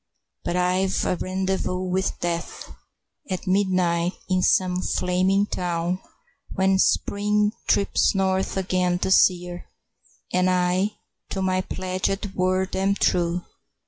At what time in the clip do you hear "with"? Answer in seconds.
1.83-2.19